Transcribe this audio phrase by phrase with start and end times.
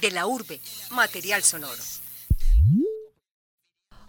[0.00, 0.60] De la urbe,
[0.92, 1.82] material sonoro.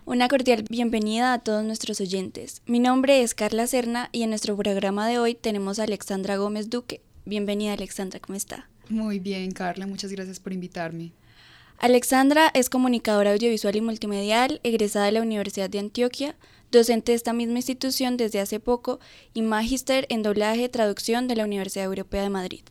[0.05, 2.61] Una cordial bienvenida a todos nuestros oyentes.
[2.67, 6.69] Mi nombre es Carla Serna y en nuestro programa de hoy tenemos a Alexandra Gómez
[6.69, 7.01] Duque.
[7.25, 8.69] Bienvenida Alexandra, ¿cómo está?
[8.89, 11.11] Muy bien, Carla, muchas gracias por invitarme.
[11.79, 16.35] Alexandra es comunicadora audiovisual y multimedial, egresada de la Universidad de Antioquia,
[16.71, 18.99] docente de esta misma institución desde hace poco
[19.33, 22.63] y magíster en doblaje y traducción de la Universidad Europea de Madrid.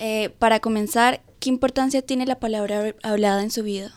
[0.00, 3.92] Eh, para comenzar, ¿qué importancia tiene la palabra hablada en su vida?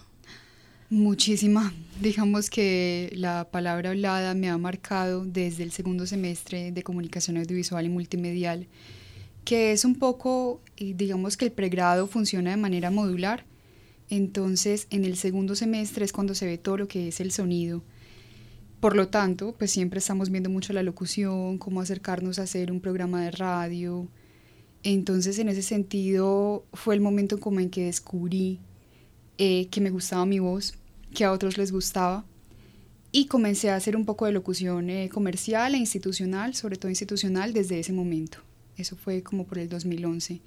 [0.90, 1.74] Muchísima.
[2.02, 7.86] Digamos que la palabra hablada me ha marcado desde el segundo semestre de comunicación audiovisual
[7.86, 8.68] y multimedial,
[9.46, 13.46] que es un poco, digamos que el pregrado funciona de manera modular.
[14.10, 17.84] Entonces, en el segundo semestre es cuando se ve todo lo que es el sonido.
[18.80, 22.82] Por lo tanto, pues siempre estamos viendo mucho la locución, cómo acercarnos a hacer un
[22.82, 24.08] programa de radio,
[24.84, 28.60] entonces, en ese sentido, fue el momento como en que descubrí
[29.38, 30.76] eh, que me gustaba mi voz,
[31.14, 32.26] que a otros les gustaba,
[33.12, 37.54] y comencé a hacer un poco de locución eh, comercial e institucional, sobre todo institucional,
[37.54, 38.40] desde ese momento.
[38.78, 40.42] Eso fue como por el 2011.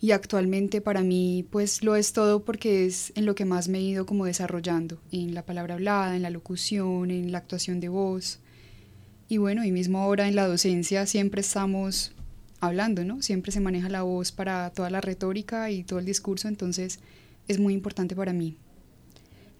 [0.00, 3.78] Y actualmente para mí, pues lo es todo porque es en lo que más me
[3.78, 7.88] he ido como desarrollando, en la palabra hablada, en la locución, en la actuación de
[7.88, 8.38] voz.
[9.28, 12.12] Y bueno, y mismo ahora en la docencia siempre estamos
[12.66, 13.22] hablando, ¿no?
[13.22, 17.00] Siempre se maneja la voz para toda la retórica y todo el discurso, entonces
[17.48, 18.56] es muy importante para mí.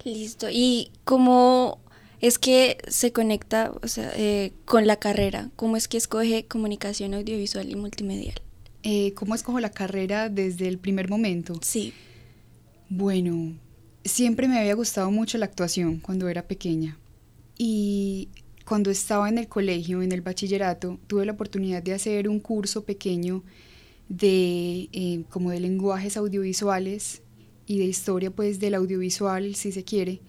[0.05, 0.49] Listo.
[0.51, 1.81] ¿Y cómo
[2.21, 5.51] es que se conecta o sea, eh, con la carrera?
[5.57, 8.41] ¿Cómo es que escoge comunicación audiovisual y multimedial?
[8.83, 11.55] Eh, ¿Cómo escojo la carrera desde el primer momento?
[11.63, 11.93] Sí.
[12.89, 13.55] Bueno,
[14.05, 16.97] siempre me había gustado mucho la actuación cuando era pequeña.
[17.59, 18.29] Y
[18.67, 22.85] cuando estaba en el colegio, en el bachillerato, tuve la oportunidad de hacer un curso
[22.85, 23.45] pequeño
[24.09, 27.23] de eh, como de lenguajes audiovisuales
[27.67, 30.21] y de historia pues del audiovisual si se quiere.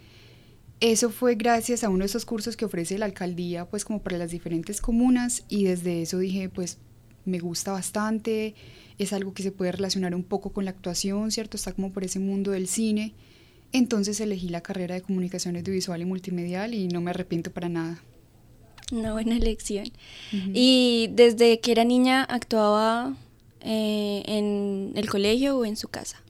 [0.79, 4.19] Eso fue gracias a uno de esos cursos que ofrece la alcaldía pues como para
[4.19, 6.78] las diferentes comunas y desde eso dije pues
[7.25, 8.53] me gusta bastante,
[9.00, 11.57] es algo que se puede relacionar un poco con la actuación, ¿cierto?
[11.57, 13.16] Está como por ese mundo del cine.
[13.73, 18.01] Entonces elegí la carrera de comunicación audiovisual y multimedial y no me arrepiento para nada.
[18.92, 19.86] Una buena elección.
[20.31, 23.18] ¿Y desde que era niña actuaba
[23.59, 26.22] eh, en el colegio o en su casa?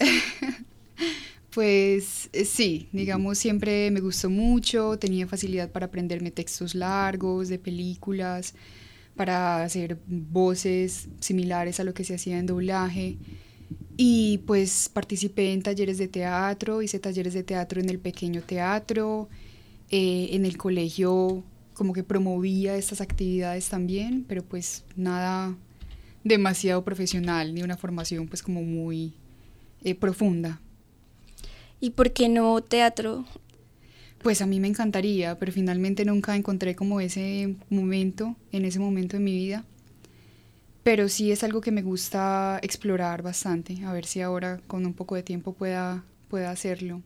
[1.50, 7.60] pues eh, sí, digamos, siempre me gustó mucho, tenía facilidad para aprenderme textos largos de
[7.60, 8.54] películas,
[9.14, 13.16] para hacer voces similares a lo que se hacía en doblaje.
[13.96, 19.28] Y pues participé en talleres de teatro, hice talleres de teatro en el pequeño teatro,
[19.90, 21.44] eh, en el colegio
[21.76, 25.54] como que promovía estas actividades también, pero pues nada
[26.24, 29.12] demasiado profesional, ni una formación pues como muy
[29.84, 30.60] eh, profunda.
[31.78, 33.26] ¿Y por qué no teatro?
[34.22, 39.18] Pues a mí me encantaría, pero finalmente nunca encontré como ese momento, en ese momento
[39.18, 39.64] de mi vida.
[40.82, 44.94] Pero sí es algo que me gusta explorar bastante, a ver si ahora con un
[44.94, 47.02] poco de tiempo pueda, pueda hacerlo.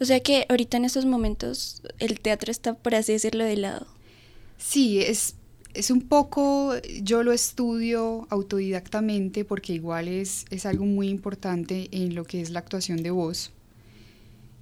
[0.00, 3.86] O sea que ahorita en estos momentos el teatro está, por así decirlo, de lado.
[4.58, 5.36] Sí, es,
[5.72, 12.14] es un poco, yo lo estudio autodidactamente porque igual es, es algo muy importante en
[12.14, 13.52] lo que es la actuación de voz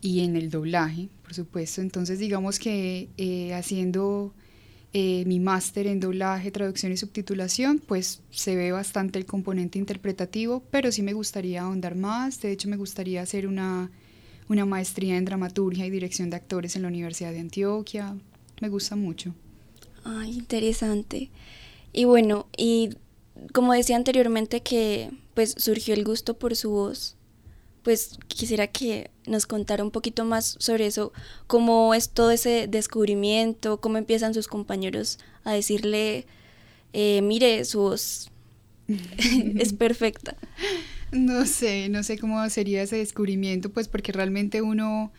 [0.00, 1.80] y en el doblaje, por supuesto.
[1.80, 4.34] Entonces digamos que eh, haciendo
[4.92, 10.62] eh, mi máster en doblaje, traducción y subtitulación, pues se ve bastante el componente interpretativo,
[10.70, 12.40] pero sí me gustaría ahondar más.
[12.42, 13.90] De hecho, me gustaría hacer una
[14.48, 18.16] una maestría en dramaturgia y dirección de actores en la Universidad de Antioquia.
[18.60, 19.34] Me gusta mucho.
[20.04, 21.30] Ay, interesante.
[21.92, 22.90] Y bueno, y
[23.52, 27.16] como decía anteriormente que pues surgió el gusto por su voz,
[27.82, 31.12] pues quisiera que nos contara un poquito más sobre eso,
[31.46, 36.26] cómo es todo ese descubrimiento, cómo empiezan sus compañeros a decirle,
[36.92, 38.30] eh, mire, su voz
[38.88, 40.36] es perfecta.
[41.12, 45.12] No sé, no sé cómo sería ese descubrimiento, pues porque realmente uno,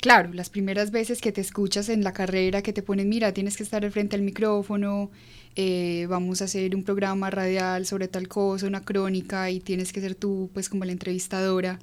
[0.00, 3.56] claro, las primeras veces que te escuchas en la carrera, que te ponen, mira, tienes
[3.56, 5.12] que estar frente al micrófono,
[5.54, 10.00] eh, vamos a hacer un programa radial sobre tal cosa, una crónica, y tienes que
[10.00, 11.78] ser tú, pues como la entrevistadora.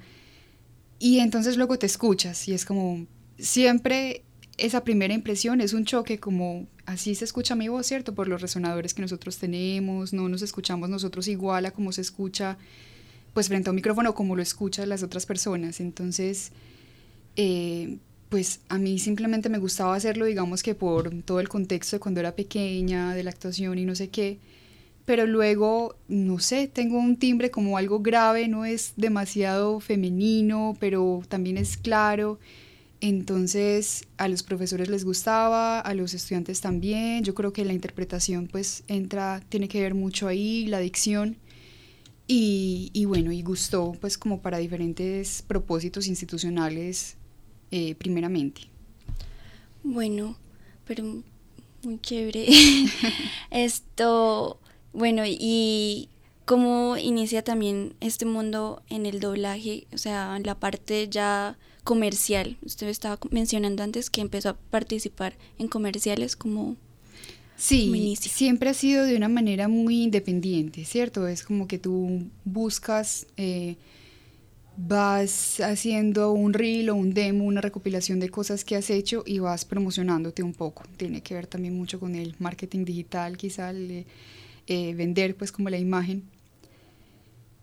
[0.98, 3.06] Y entonces luego te escuchas y es como,
[3.38, 4.22] siempre
[4.62, 8.14] esa primera impresión es un choque como así se escucha mi voz, ¿cierto?
[8.14, 12.56] Por los resonadores que nosotros tenemos, no nos escuchamos nosotros igual a como se escucha
[13.34, 15.80] pues frente a un micrófono como lo escuchan las otras personas.
[15.80, 16.52] Entonces,
[17.34, 17.98] eh,
[18.28, 22.20] pues a mí simplemente me gustaba hacerlo, digamos que por todo el contexto de cuando
[22.20, 24.38] era pequeña, de la actuación y no sé qué,
[25.04, 31.22] pero luego, no sé, tengo un timbre como algo grave, no es demasiado femenino, pero
[31.28, 32.38] también es claro.
[33.02, 37.24] Entonces a los profesores les gustaba, a los estudiantes también.
[37.24, 41.36] Yo creo que la interpretación pues entra, tiene que ver mucho ahí, la dicción.
[42.28, 47.16] Y, bueno, y gustó pues como para diferentes propósitos institucionales
[47.72, 48.62] eh, primeramente.
[49.82, 50.36] Bueno,
[50.86, 51.02] pero
[51.82, 52.46] muy chévere.
[53.50, 54.60] Esto,
[54.92, 56.08] bueno, y
[56.44, 62.56] cómo inicia también este mundo en el doblaje, o sea, la parte ya comercial.
[62.64, 66.76] Usted estaba mencionando antes que empezó a participar en comerciales como...
[67.56, 71.28] Sí, siempre ha sido de una manera muy independiente, ¿cierto?
[71.28, 73.76] Es como que tú buscas, eh,
[74.76, 79.38] vas haciendo un reel o un demo, una recopilación de cosas que has hecho y
[79.38, 80.82] vas promocionándote un poco.
[80.96, 84.06] Tiene que ver también mucho con el marketing digital, quizá el,
[84.66, 86.24] eh, vender pues como la imagen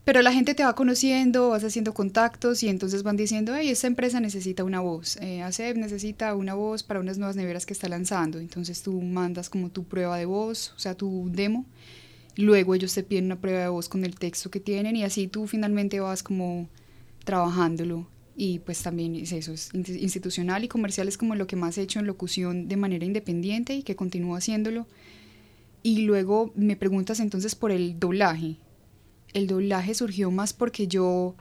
[0.10, 3.86] pero la gente te va conociendo, vas haciendo contactos y entonces van diciendo, hey, esta
[3.86, 7.88] empresa necesita una voz, eh, ACEP necesita una voz para unas nuevas neveras que está
[7.90, 8.40] lanzando.
[8.40, 11.68] Entonces tú mandas como tu prueba de voz, o sea, tu demo.
[12.38, 15.28] Luego ellos te piden una prueba de voz con el texto que tienen y así
[15.28, 16.68] tú finalmente vas como
[17.24, 18.08] trabajándolo.
[18.36, 21.84] Y pues también es eso, es institucional y comercial es como lo que más he
[21.84, 24.88] hecho en locución de manera independiente y que continúo haciéndolo.
[25.84, 28.58] Y luego me preguntas entonces por el doblaje
[29.34, 31.36] el doblaje surgió más porque yo,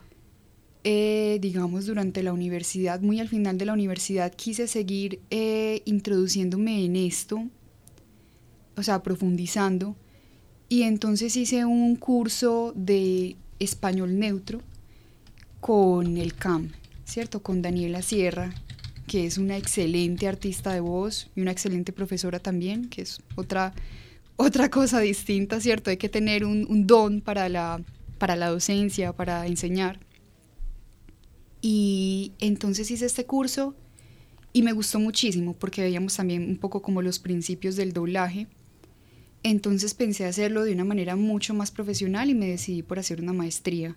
[0.84, 6.84] eh, digamos, durante la universidad, muy al final de la universidad, quise seguir eh, introduciéndome
[6.84, 7.44] en esto,
[8.76, 9.96] o sea, profundizando.
[10.68, 14.60] Y entonces hice un curso de español neutro
[15.60, 16.72] con el CAM,
[17.04, 17.42] ¿cierto?
[17.42, 18.54] Con Daniela Sierra,
[19.06, 23.72] que es una excelente artista de voz y una excelente profesora también, que es otra
[24.38, 25.90] otra cosa distinta, ¿cierto?
[25.90, 27.82] Hay que tener un, don para la,
[28.18, 29.98] para la docencia, para enseñar.
[31.60, 33.74] Y entonces hice este curso
[34.52, 38.46] y me gustó muchísimo porque veíamos también un poco como los principios del doblaje.
[39.42, 43.32] Entonces pensé hacerlo de una manera mucho más profesional y me decidí por hacer una
[43.32, 43.96] maestría.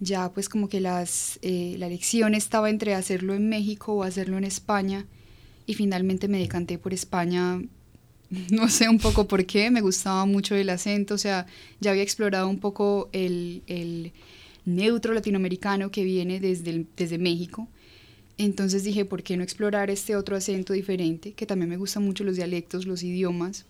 [0.00, 4.38] Ya pues como que las, eh, la lección estaba entre hacerlo en México o hacerlo
[4.38, 5.06] en España
[5.66, 7.60] y finalmente me decanté por España
[8.50, 11.46] no sé un poco por qué, me gustaba mucho el acento, o sea,
[11.80, 14.12] ya había explorado un poco el, el
[14.64, 17.68] neutro latinoamericano que viene desde, desde México.
[18.38, 21.32] Entonces dije, ¿por qué no explorar este otro acento diferente?
[21.32, 23.66] Que también me gustan mucho los dialectos, los idiomas.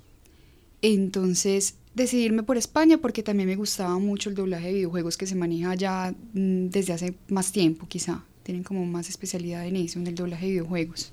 [0.80, 5.34] Entonces decidirme por España porque también me gustaba mucho el doblaje de videojuegos que se
[5.34, 8.24] maneja ya mm, desde hace más tiempo, quizá.
[8.44, 11.12] Tienen como más especialidad en eso, en el doblaje de videojuegos.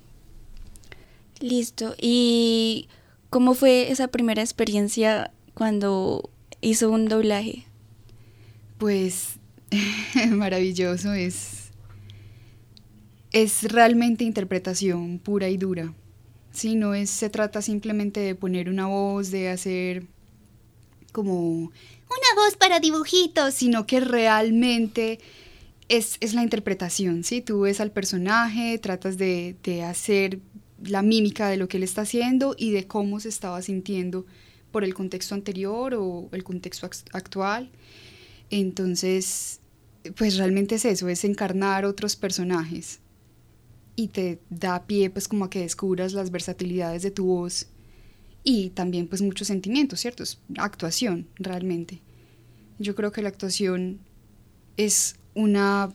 [1.40, 1.96] Listo.
[2.00, 2.88] Y
[3.30, 6.32] ¿Cómo fue esa primera experiencia cuando
[6.62, 7.66] hizo un doblaje?
[8.80, 9.40] Pues
[10.30, 11.70] maravilloso, es,
[13.32, 15.94] es realmente interpretación pura y dura.
[16.52, 20.08] Sí, no es, se trata simplemente de poner una voz, de hacer
[21.12, 21.72] como una
[22.36, 25.20] voz para dibujitos, sino que realmente
[25.90, 27.42] es, la interpretación, ¿sí?
[27.42, 30.40] Tú ves al personaje, tratas de, de hacer
[30.84, 34.26] la mímica de lo que él está haciendo y de cómo se estaba sintiendo
[34.72, 37.72] por el contexto anterior o el contexto actual.
[38.50, 39.60] Entonces,
[40.16, 43.00] pues realmente es eso, es encarnar otros personajes
[43.96, 47.68] y te da pie pues como a que descubras las versatilidades de tu voz
[48.44, 50.24] y también pues muchos sentimientos, ¿cierto?
[50.24, 52.02] Es actuación realmente.
[52.78, 54.00] Yo creo que la actuación
[54.78, 55.90] es una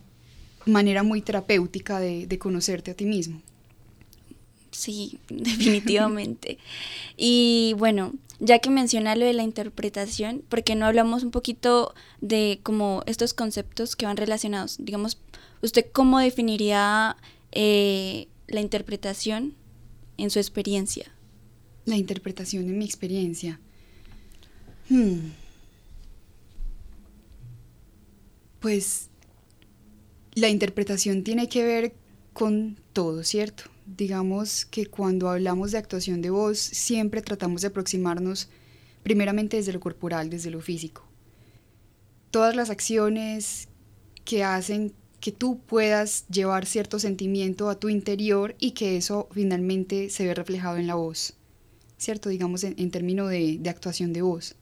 [0.67, 3.41] manera muy terapéutica de, de conocerte a ti mismo.
[4.75, 6.59] Sí, definitivamente.
[7.17, 11.95] y bueno, ya que menciona lo de la interpretación, ¿por qué no hablamos un poquito
[12.21, 14.77] de como estos conceptos que van relacionados?
[14.81, 15.19] Digamos,
[15.63, 17.17] ¿usted cómo definiría
[17.53, 19.55] eh, la interpretación
[20.19, 21.07] en su experiencia?
[21.85, 23.61] La interpretación en mi experiencia.
[24.89, 25.31] Hmm.
[28.59, 29.09] Pues
[30.35, 31.95] la interpretación tiene que ver
[32.33, 33.65] con todo, ¿cierto?
[33.87, 38.49] Digamos que cuando hablamos de actuación de voz siempre tratamos de aproximarnos
[39.03, 41.07] primeramente desde lo corporal, desde lo físico.
[42.31, 43.69] Todas las acciones
[44.25, 50.11] que hacen que tú puedas llevar cierto sentimiento a tu interior y que eso finalmente
[50.11, 51.35] se ve reflejado en la voz,
[51.97, 52.29] ¿cierto?
[52.29, 54.57] Digamos en, términos de, de actuación de voz.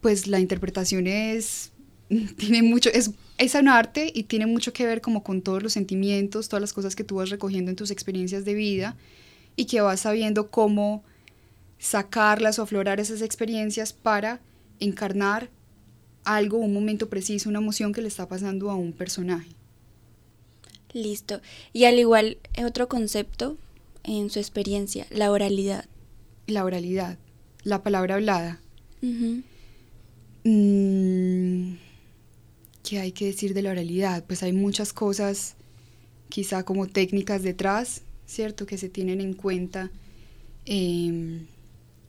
[0.00, 1.72] Pues la interpretación es
[2.36, 5.72] tiene mucho, es, es un arte y tiene mucho que ver como con todos los
[5.72, 8.96] sentimientos, todas las cosas que tú vas recogiendo en tus experiencias de vida
[9.56, 11.02] y que vas sabiendo cómo
[11.78, 14.40] sacarlas o aflorar esas experiencias para
[14.80, 15.50] encarnar
[16.24, 19.48] algo, un momento preciso, una emoción que le está pasando a un personaje.
[20.92, 21.40] Listo.
[21.72, 23.56] Y al igual, otro concepto
[24.02, 25.86] en su experiencia, la oralidad.
[26.46, 27.18] La oralidad,
[27.62, 28.60] la palabra hablada.
[30.44, 31.72] Mm,
[32.86, 34.24] ¿Qué hay que decir de la oralidad?
[34.24, 35.56] Pues hay muchas cosas,
[36.28, 38.64] quizá como técnicas detrás, ¿cierto?
[38.64, 39.90] Que se tienen en cuenta,
[40.66, 41.46] em,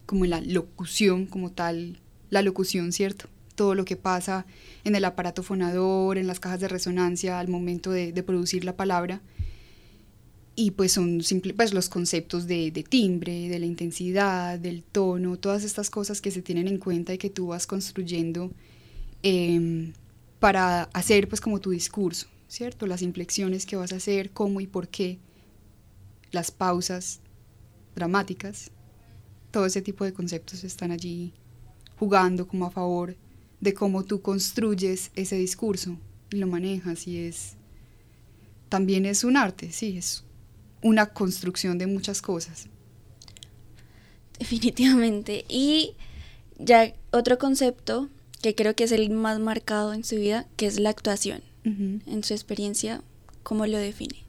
[0.06, 1.98] como la locución como tal,
[2.30, 3.28] la locución, ¿cierto?
[3.56, 4.46] Todo lo que pasa
[4.84, 9.20] en el aparato fonador, en las cajas de resonancia al momento de, producir la palabra.
[10.56, 15.38] Y pues son simple, pues los conceptos de, de timbre, de la intensidad, del tono,
[15.38, 18.52] todas estas cosas que se tienen en cuenta y que tú vas construyendo
[19.24, 19.94] em,
[20.40, 22.88] para hacer pues como tu discurso, ¿cierto?
[22.88, 25.20] Las inflexiones que vas a hacer, cómo y por qué,
[26.32, 27.20] las pausas
[27.96, 28.72] dramáticas,
[29.52, 31.34] todo ese tipo de conceptos están allí
[31.98, 33.16] jugando como a favor
[33.60, 35.98] de cómo tú construyes ese discurso
[36.32, 37.56] y lo manejas y es
[38.70, 40.24] también es un arte, sí, es
[40.82, 42.68] una construcción de muchas cosas.
[44.38, 45.46] Definitivamente.
[45.50, 45.96] Y
[46.60, 48.10] ya otro concepto
[48.42, 51.42] que creo que es el más marcado en su vida, que es la actuación.
[51.66, 52.00] Ujú.
[52.06, 53.02] En su experiencia,
[53.44, 54.24] ¿cómo lo define?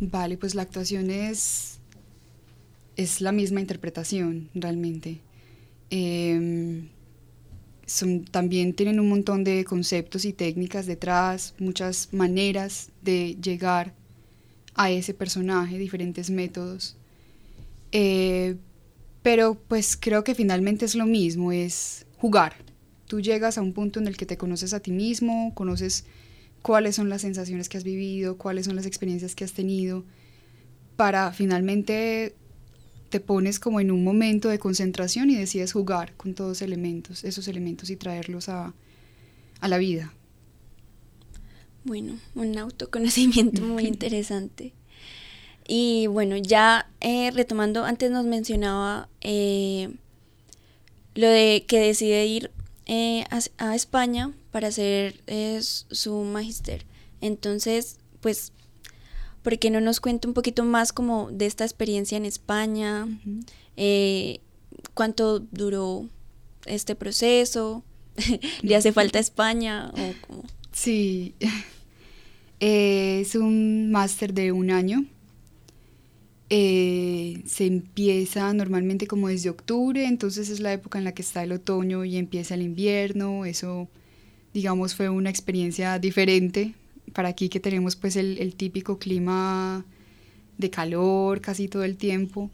[0.00, 1.78] Vale, pues la actuación es,
[2.96, 5.20] es la misma interpretación realmente.
[5.90, 6.88] Em,
[7.86, 13.92] son, también tienen un montón de conceptos y técnicas detrás, muchas maneras de llegar
[14.74, 16.96] a ese personaje, diferentes métodos.
[17.92, 18.56] Eh,
[19.22, 22.54] pero pues creo que finalmente es lo mismo, es jugar.
[23.10, 26.04] Tú llegas a un punto en el que te conoces a ti mismo, conoces
[26.62, 30.04] cuáles son las sensaciones que has vivido, cuáles son las experiencias que has tenido,
[30.94, 32.36] para finalmente
[33.08, 37.48] te pones como en un momento de concentración y decides jugar con todos elementos, esos
[37.48, 38.74] elementos y traerlos a,
[39.58, 40.14] a la vida.
[41.82, 44.72] Bueno, un autoconocimiento muy interesante.
[45.66, 49.96] Y bueno, ya eh, retomando, antes nos mencionaba eh,
[51.16, 52.52] lo de que decide ir
[52.92, 56.84] eh, a, a España para hacer eh, su magister.
[57.20, 58.52] Entonces, pues,
[59.44, 63.06] ¿por qué no nos cuenta un poquito más como de esta experiencia en España?
[63.76, 64.40] Eh,
[64.92, 66.08] ¿Cuánto duró
[66.66, 67.84] este proceso?
[68.62, 69.92] ¿Le hace falta España?
[69.94, 70.42] ¿O cómo?
[70.72, 71.36] Sí,
[72.58, 75.04] es un máster de un año.
[76.52, 81.44] Eh, se empieza normalmente como desde octubre, entonces es la época en la que está
[81.44, 83.44] el otoño y empieza el invierno.
[83.44, 83.88] Eso,
[84.52, 86.74] digamos, fue una experiencia diferente
[87.12, 89.84] para aquí que tenemos pues el, típico clima
[90.58, 92.50] de calor casi todo el tiempo.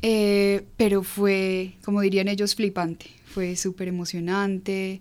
[0.00, 3.06] Eh, pero fue, como dirían ellos, flipante.
[3.26, 5.00] Fue súper emocionante.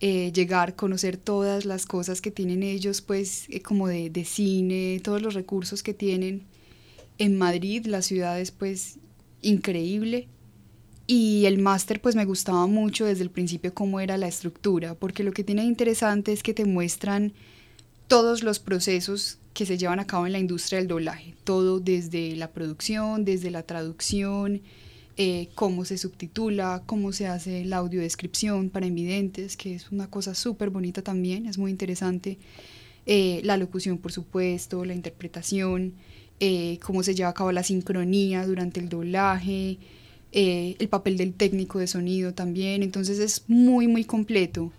[0.00, 5.00] eh, llegar, conocer todas las cosas que tienen ellos, pues eh, como de, de cine,
[5.02, 6.42] todos los recursos que tienen.
[7.18, 8.98] En Madrid, la ciudad es pues
[9.42, 10.28] increíble.
[11.06, 15.24] Y el máster pues me gustaba mucho desde el principio cómo era la estructura, porque
[15.24, 17.32] lo que tiene interesante es que te muestran
[18.08, 22.36] todos los procesos que se llevan a cabo en la industria del doblaje, todo desde
[22.36, 24.60] la producción, desde la traducción,
[25.16, 30.34] eh, cómo se subtitula, cómo se hace la audiodescripción para invidentes, que es una cosa
[30.34, 32.38] súper bonita también, es muy interesante,
[33.04, 35.94] eh, la locución por supuesto, la interpretación,
[36.40, 39.78] eh, cómo se lleva a cabo la sincronía durante el doblaje,
[40.32, 44.72] eh, el papel del técnico de sonido también, entonces es muy muy completo.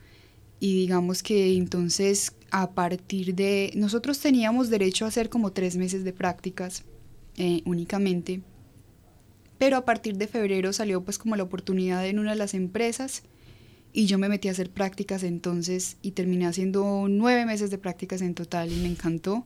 [0.61, 6.03] Y digamos que entonces a partir de nosotros teníamos derecho a hacer como tres meses
[6.03, 6.83] de prácticas
[7.37, 8.41] eh, únicamente.
[9.57, 13.23] Pero a partir de febrero salió pues como la oportunidad en una de las empresas
[13.91, 18.21] y yo me metí a hacer prácticas entonces y terminé haciendo nueve meses de prácticas
[18.21, 19.45] en total y me encantó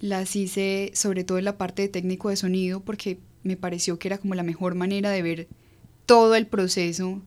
[0.00, 4.08] las hice sobre todo en la parte de técnico de sonido porque me pareció que
[4.08, 5.48] era como la mejor manera de ver
[6.06, 7.20] todo el proceso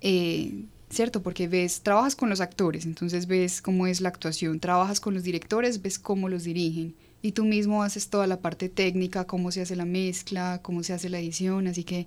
[0.00, 1.22] eh, ¿cierto?
[1.22, 5.22] Porque ves, trabajas con los actores, entonces ves cómo es la actuación, trabajas con los
[5.22, 9.62] directores, ves cómo los dirigen y tú mismo haces toda la parte técnica, cómo se
[9.62, 12.06] hace la mezcla, cómo se hace la edición, así que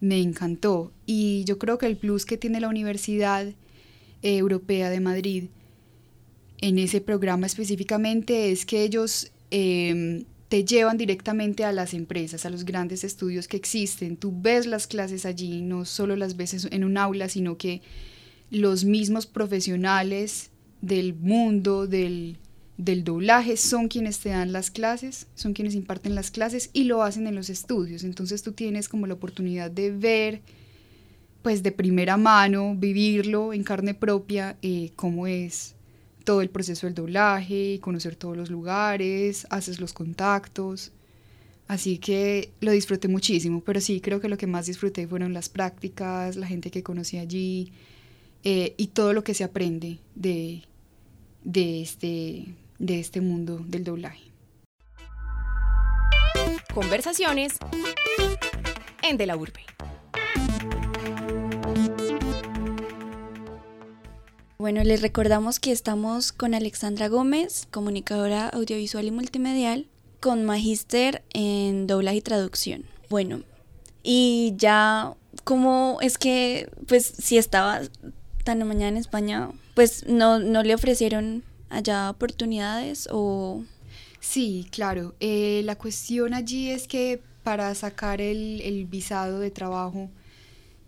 [0.00, 0.92] me encantó.
[1.04, 3.56] Y yo creo que el plus que tiene la Universidad eh,
[4.22, 5.44] Europea de Madrid
[6.60, 12.50] en ese programa específicamente es que ellos eh, te llevan directamente a las empresas, a
[12.50, 14.16] los grandes estudios que existen.
[14.16, 17.82] Tú ves las clases allí, no solo las ves en un aula, sino que
[18.50, 22.38] los mismos profesionales del mundo, del
[22.78, 27.02] del doblaje son quienes te dan las clases, son quienes imparten las clases y lo
[27.02, 28.04] hacen en los estudios.
[28.04, 30.42] Entonces tú tienes como la oportunidad de ver,
[31.42, 35.75] pues de primera mano, vivirlo en carne propia, eh, cómo es
[36.26, 40.90] todo el proceso del doblaje, conocer todos los lugares, haces los contactos.
[41.68, 45.48] Así que lo disfruté muchísimo, pero sí, creo que lo que más disfruté fueron las
[45.48, 47.72] prácticas, la gente que conocí allí
[48.42, 50.64] eh, y todo lo que se aprende de,
[51.44, 54.24] de, este, de este mundo del doblaje.
[56.74, 57.54] Conversaciones
[59.02, 59.64] en De la Urbe.
[64.58, 69.86] Bueno, les recordamos que estamos con Alexandra Gómez, comunicadora audiovisual y multimedial,
[70.18, 72.84] con magíster en doblaje y traducción.
[73.10, 73.42] Bueno,
[74.02, 75.12] y ya,
[75.44, 77.82] ¿cómo es que, pues, si estaba
[78.44, 83.62] tan mañana en España, pues, no, no le ofrecieron allá oportunidades o...?
[84.20, 85.14] Sí, claro.
[85.20, 90.08] Eh, la cuestión allí es que para sacar el, el visado de trabajo,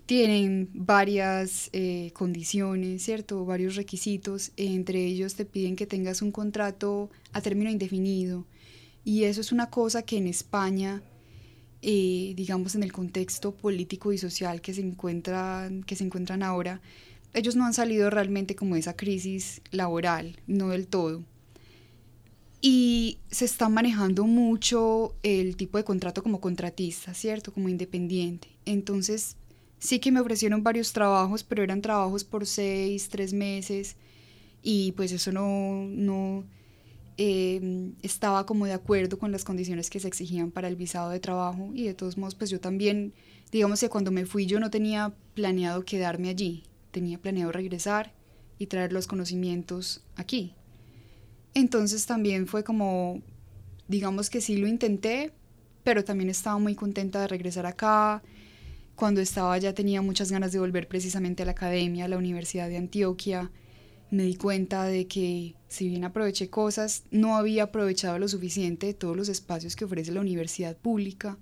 [0.09, 3.45] tienen varias eh, condiciones, ¿cierto?
[3.45, 4.53] Varios requisitos.
[4.57, 8.47] Entre ellos te piden que tengas un contrato a término indefinido.
[9.05, 11.03] Y eso es una cosa que en España,
[11.83, 16.81] eh, digamos en el contexto político y social que se, encuentran, que se encuentran ahora,
[17.35, 21.23] ellos no han salido realmente como de esa crisis laboral, no del todo.
[22.62, 27.53] Y se está manejando mucho el tipo de contrato como contratista, ¿cierto?
[27.53, 28.49] Como independiente.
[28.65, 29.37] Entonces,
[29.78, 33.97] Sí que me ofrecieron varios trabajos, pero eran trabajos por seis, tres meses
[34.62, 36.44] y pues eso no, no
[37.16, 41.20] em, estaba como de acuerdo con las condiciones que se exigían para el visado de
[41.20, 43.12] trabajo y de todos modos pues yo también,
[43.52, 48.12] digamos que cuando me fui yo no tenía planeado quedarme allí, tenía planeado regresar
[48.58, 50.54] y traer los conocimientos aquí.
[51.54, 53.23] Entonces también fue como,
[53.87, 55.32] digamos que sí lo intenté,
[55.85, 58.23] pero también estaba muy contenta de regresar acá
[58.99, 62.69] cuando estaba ya tenía muchas ganas de volver precisamente a la academia, a la Universidad
[62.69, 63.49] de Antioquia.
[64.11, 68.94] Me di cuenta de que si bien aproveché cosas, no había aprovechado lo suficiente de
[68.94, 71.38] todos los espacios que ofrece la universidad pública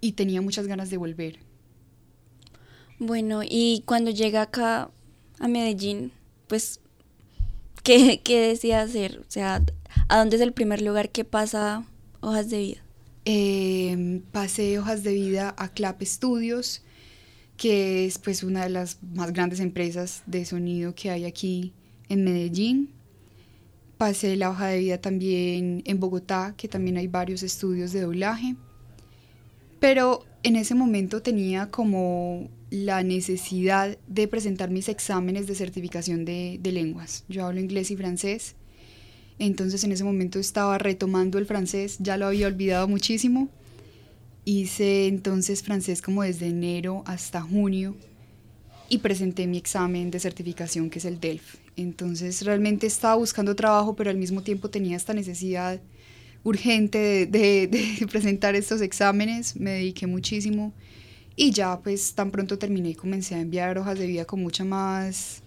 [0.00, 1.40] y tenía muchas ganas de volver.
[3.00, 4.92] Bueno, y cuando llega acá
[5.40, 6.12] a Medellín,
[6.46, 6.78] pues,
[7.82, 9.18] ¿qué, qué decía hacer?
[9.18, 9.60] O sea,
[10.06, 11.84] ¿a dónde es el primer lugar que pasa
[12.20, 12.82] hojas de vida?
[13.24, 16.82] Eh, pasé hojas de vida a Clap Studios,
[17.56, 21.72] que es pues una de las más grandes empresas de sonido que hay aquí
[22.08, 22.90] en Medellín.
[23.98, 28.56] Pasé la hoja de vida también en Bogotá, que también hay varios estudios de doblaje.
[29.78, 36.58] Pero en ese momento tenía como la necesidad de presentar mis exámenes de certificación de,
[36.62, 37.24] de lenguas.
[37.28, 38.54] Yo hablo inglés y francés
[39.40, 43.48] entonces en ese momento estaba retomando el francés, ya lo había olvidado muchísimo.
[44.44, 47.96] Hice entonces francés como desde enero hasta junio
[48.90, 51.56] y presenté mi examen de certificación que es el DELF.
[51.76, 55.80] Entonces realmente estaba buscando trabajo, pero al mismo tiempo tenía esta necesidad
[56.44, 60.74] urgente de, presentar estos exámenes, me dediqué muchísimo
[61.34, 64.64] y ya pues tan pronto terminé y comencé a enviar hojas de vida con mucha
[64.64, 65.42] más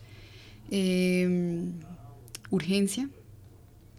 [0.71, 1.73] em,
[2.49, 3.08] urgencia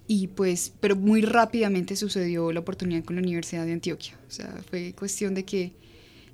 [0.07, 4.19] y pues, pero muy rápidamente sucedió la oportunidad con la Universidad de Antioquia.
[4.29, 5.73] O sea, fue cuestión de que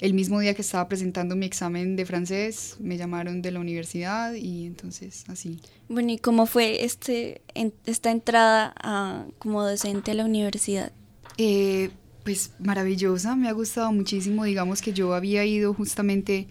[0.01, 4.33] el mismo día que estaba presentando mi examen de francés, me llamaron de la universidad
[4.35, 5.61] y entonces así.
[5.89, 7.43] Bueno, ¿y cómo fue este,
[7.85, 10.91] esta entrada a, como docente a la universidad?
[11.37, 11.91] Eh,
[12.25, 14.45] pues maravillosa, me ha gustado muchísimo.
[14.45, 16.49] Digamos que yo había ido justamente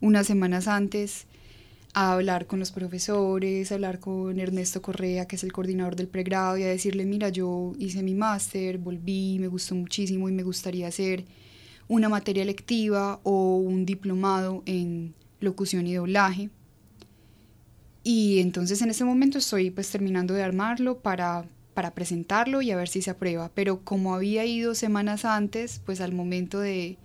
[0.00, 1.26] unas semanas antes
[1.92, 6.08] a hablar con los profesores, a hablar con Ernesto Correa, que es el coordinador del
[6.08, 10.42] pregrado, y a decirle, mira, yo hice mi máster, volví, me gustó muchísimo y me
[10.42, 11.24] gustaría hacer
[11.88, 16.50] una materia lectiva o un diplomado en locución y doblaje.
[18.04, 22.76] Y entonces en ese momento estoy pues terminando de armarlo para, para presentarlo y a
[22.76, 23.50] ver si se aprueba.
[23.54, 26.96] Pero como había ido semanas antes, pues al momento de,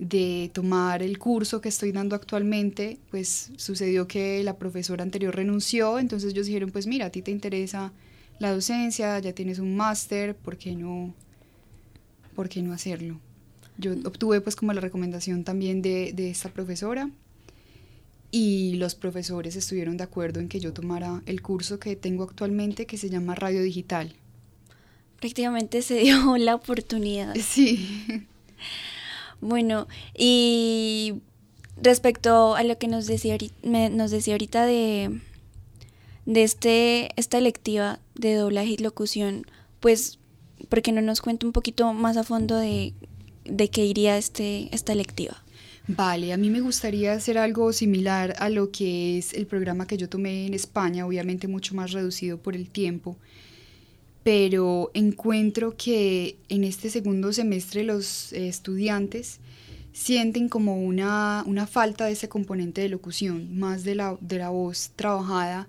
[0.00, 5.98] de tomar el curso que estoy dando actualmente, pues sucedió que la profesora anterior renunció,
[5.98, 7.92] entonces ellos dijeron, pues mira, a ti te interesa
[8.38, 11.14] la docencia, ya tienes un máster, ¿por qué no,
[12.34, 13.20] por qué no hacerlo?
[13.76, 17.10] Yo obtuve pues como la recomendación también de, de esta profesora
[18.30, 22.86] y los profesores estuvieron de acuerdo en que yo tomara el curso que tengo actualmente
[22.86, 24.14] que se llama Radio Digital.
[25.18, 27.34] Prácticamente se dio la oportunidad.
[27.36, 27.86] Sí.
[29.40, 31.14] Bueno, y
[31.80, 35.20] respecto a lo que nos decía, nos decía ahorita de,
[36.26, 39.46] de este, esta electiva de doblaje y locución,
[39.80, 40.18] pues,
[40.68, 42.92] ¿por qué no nos cuenta un poquito más a fondo de,
[43.44, 45.42] de qué iría este, esta lectiva?
[45.88, 49.96] Vale, a mí me gustaría hacer algo similar a lo que es el programa que
[49.96, 53.16] yo tomé en España, obviamente mucho más reducido por el tiempo,
[54.22, 59.40] pero encuentro que en este segundo semestre los estudiantes
[59.92, 64.50] sienten como una, una falta de ese componente de locución, más de la, de la
[64.50, 65.68] voz trabajada,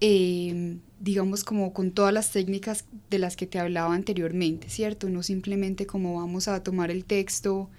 [0.00, 5.08] eh, digamos como con todas las técnicas de las que te hablaba anteriormente, ¿cierto?
[5.08, 7.70] No simplemente como vamos a tomar el texto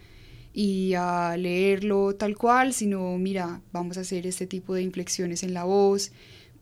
[0.54, 5.54] y a leerlo tal cual, sino mira, vamos a hacer este tipo de inflexiones en
[5.54, 6.12] la voz,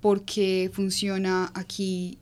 [0.02, 2.18] porque funciona aquí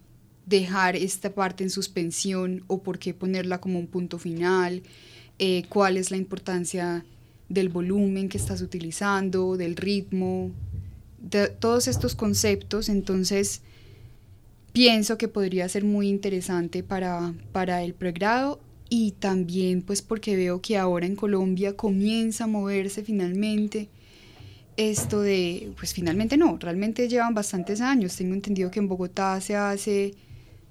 [0.47, 4.81] dejar esta parte en suspensión o por qué ponerla como un punto final,
[5.39, 7.05] eh, cuál es la importancia
[7.49, 10.51] del volumen que estás utilizando, del ritmo,
[11.19, 12.87] de todos estos conceptos.
[12.87, 13.61] Entonces,
[14.71, 20.61] pienso que podría ser muy interesante para, para el pregrado y también pues porque veo
[20.61, 23.89] que ahora en Colombia comienza a moverse finalmente
[24.77, 28.15] esto de, pues finalmente no, realmente llevan bastantes años.
[28.15, 30.13] Tengo entendido que en Bogotá se hace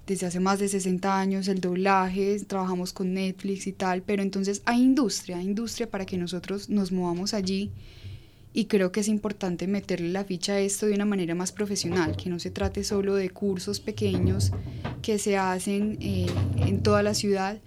[0.07, 4.61] desde hace más de 60 años el doblaje, trabajamos con Netflix y tal, pero entonces
[4.63, 7.71] hay industria, hay industria para que nosotros nos movamos allí
[8.53, 12.15] y creo que es importante meterle la ficha a esto de una manera más profesional,
[12.15, 14.53] que no se trate solo de cursos pequeños
[15.01, 17.59] que se hacen eh, en toda la ciudad,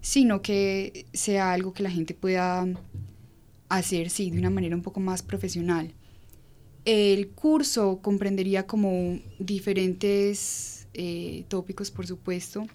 [0.00, 2.68] sino que sea algo que la gente pueda
[3.68, 5.92] hacer, sí, de una manera un poco más profesional.
[6.84, 12.66] El curso comprendería como diferentes eh, tópicos, por supuesto,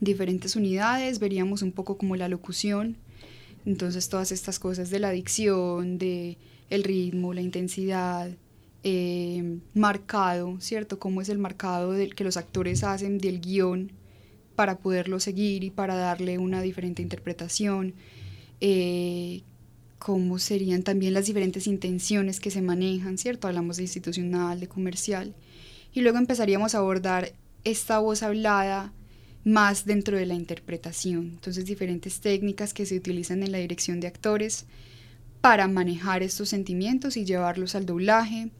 [0.00, 2.96] diferentes unidades, veríamos un poco como la locución,
[3.64, 6.38] entonces todas estas cosas de la dicción, de
[6.70, 8.30] el ritmo, la intensidad,
[8.82, 10.98] eh, marcado, ¿cierto?
[10.98, 13.92] Cómo es el marcado del que los actores hacen del guion
[14.56, 17.94] para poderlo seguir y para darle una diferente interpretación,
[18.60, 19.42] eh,
[19.98, 23.46] cómo serían también las diferentes intenciones que se manejan, ¿cierto?
[23.46, 25.34] Hablamos de institucional, de comercial
[25.92, 27.32] y luego empezaríamos a abordar
[27.64, 28.92] esta voz hablada
[29.44, 31.32] más dentro de la interpretación.
[31.34, 34.66] Entonces diferentes técnicas que se utilizan en la dirección de actores
[35.40, 38.50] para manejar estos sentimientos y llevarlos al doblaje.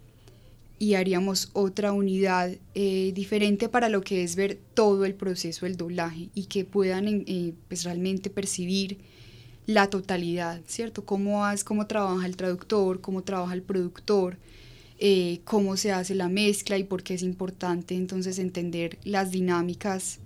[0.78, 5.76] Y haríamos otra unidad eh, diferente para lo que es ver todo el proceso del
[5.76, 8.98] doblaje y que puedan eh, pues realmente percibir
[9.66, 11.04] la totalidad, ¿cierto?
[11.04, 14.38] Cómo, cómo trabaja el traductor, cómo trabaja el productor,
[15.04, 20.20] eh, cómo se hace la mezcla y por qué es importante entonces entender las dinámicas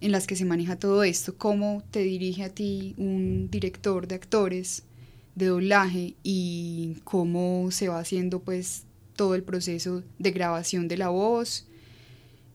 [0.00, 4.14] en las que se maneja todo esto, cómo te dirige a ti un director de
[4.14, 4.84] actores
[5.34, 8.84] de doblaje y cómo se va haciendo pues
[9.16, 11.66] todo el proceso de grabación de la voz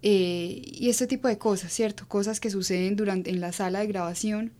[0.03, 2.08] eh, y este tipo de cosas, ¿cierto?
[2.08, 4.53] Cosas que suceden durante, en la sala de grabación,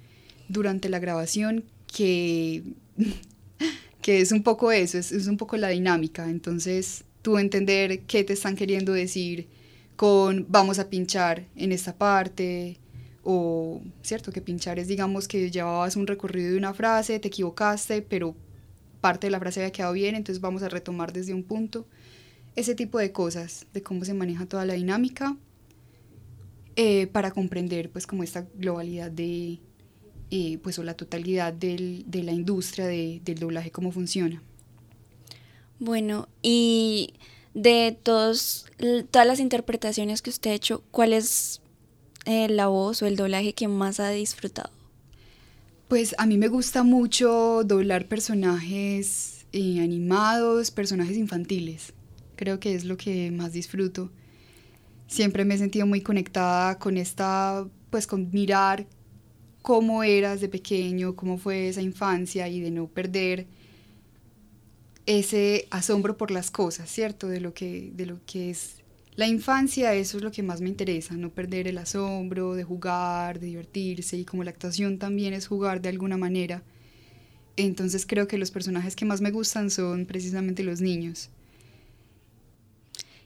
[0.50, 2.64] durante la grabación que
[4.08, 6.30] que es un poco eso, es, es un poco la dinámica.
[6.30, 9.50] Entonces, tú entender qué te están queriendo decir
[9.98, 12.78] con vamos a pinchar en esta parte,
[13.24, 18.02] o cierto que pinchar es digamos que llevabas un recorrido de una frase, te equivocaste,
[18.02, 18.34] pero
[19.02, 21.86] parte de la frase había quedado bien, entonces vamos a retomar desde un punto.
[22.56, 25.36] Ese tipo de cosas, de cómo se maneja toda la dinámica,
[26.78, 29.60] eh, para comprender pues como esta globalidad de,
[30.32, 34.42] eh, pues o la totalidad del, de la industria de, del doblaje, cómo funciona.
[35.80, 37.14] Bueno, y
[37.54, 38.66] de todos,
[39.12, 41.62] todas las interpretaciones que usted ha hecho, ¿cuál es
[42.26, 44.70] eh, la voz o el doblaje que más ha disfrutado?
[45.88, 51.94] Pues a mí me gusta mucho doblar personajes eh, animados, personajes infantiles.
[52.36, 54.12] Creo que es lo que más disfruto.
[55.08, 58.86] Siempre me he sentido muy conectada con esta, pues con mirar
[59.68, 63.48] cómo eras de pequeño, cómo fue esa infancia y de no perder
[65.06, 67.28] ese asombro por las cosas, ¿cierto?
[67.28, 68.76] De lo que, de lo que es
[69.18, 73.42] la infancia, eso es lo que más me interesa, no perder el asombro de jugar,
[73.42, 76.64] de divertirse y como la actuación también es jugar de alguna manera.
[77.58, 81.30] Entonces creo que los personajes que más me gustan son precisamente los niños.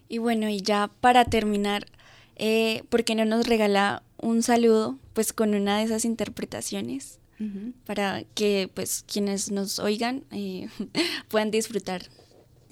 [0.10, 1.86] Y bueno, y ya para terminar,
[2.36, 7.20] eh, ¿por qué no nos regala un saludo pues con una de esas interpretaciones
[7.86, 10.70] para que pues quienes nos oigan eh,
[11.28, 12.04] puedan disfrutar.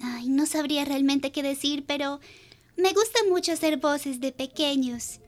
[0.00, 2.20] Ay, no sabría realmente qué decir, pero
[2.76, 5.18] me gusta mucho hacer voces de pequeños.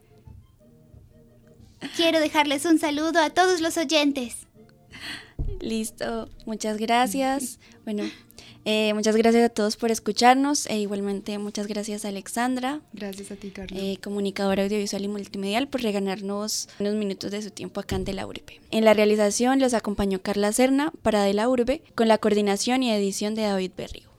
[1.96, 4.46] Quiero dejarles un saludo a todos los oyentes.
[5.61, 7.58] Listo, muchas gracias.
[7.85, 8.04] Bueno,
[8.64, 13.37] Eh, muchas gracias a todos por escucharnos e igualmente muchas gracias a Alexandra, Gracias a
[13.37, 13.77] ti, Carla.
[13.77, 18.12] eh, comunicadora audiovisual y multimedial, por regalarnos unos minutos de su tiempo acá en De
[18.12, 18.61] la Urbe.
[18.70, 22.92] En la realización los acompañó Carla Serna para De la Urbe, con la coordinación y
[22.92, 24.12] edición de David Berrio.